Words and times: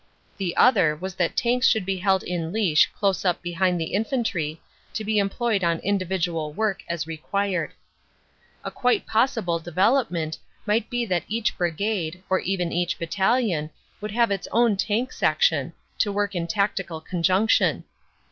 The 0.37 0.57
other 0.57 0.95
was 0.95 1.13
that 1.13 1.31
the 1.33 1.37
tanks 1.37 1.67
should 1.67 1.85
be 1.85 1.97
held 1.97 2.23
in 2.23 2.51
leash 2.51 2.87
close 2.87 3.23
up 3.23 3.39
behind 3.43 3.79
the 3.79 3.93
infantry, 3.93 4.59
to 4.95 5.03
be 5.03 5.19
employed 5.19 5.63
on 5.63 5.77
individual 5.81 6.51
work 6.53 6.81
as 6.89 7.05
required. 7.05 7.73
92 8.63 8.63
CANADA 8.63 8.63
S 8.63 8.63
HUNDRED 8.63 8.63
DAYS 8.63 8.71
A 8.71 8.81
quite 8.81 9.07
possible 9.07 9.59
development 9.59 10.39
might 10.65 10.89
be 10.89 11.05
that 11.05 11.23
each 11.27 11.55
brigade, 11.55 12.23
or 12.31 12.39
even 12.39 12.71
each 12.71 12.97
battalion, 12.97 13.69
would 14.01 14.09
have 14.09 14.31
its 14.31 14.47
own 14.51 14.75
tank 14.75 15.13
section, 15.13 15.71
to 15.99 16.11
work 16.11 16.33
in 16.33 16.47
tactical 16.47 16.99
conjunction. 16.99 17.83